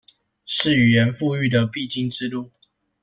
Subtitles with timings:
[0.47, 2.49] 是語言復育的必經之路